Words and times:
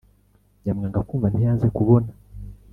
Nyamwanga 0.63 1.05
kwumva 1.07 1.27
ntiyanze 1.29 1.67
kubona. 1.77 2.09